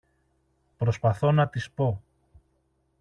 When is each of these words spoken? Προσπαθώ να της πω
Προσπαθώ 0.77 1.31
να 1.31 1.47
της 1.47 1.71
πω 1.71 2.01